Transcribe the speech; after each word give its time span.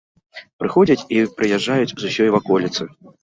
Прыходзяць 0.61 1.05
і 1.17 1.19
прыязджаюць 1.41 1.93
з 2.05 2.09
усёй 2.13 2.33
ваколіцы. 2.39 2.89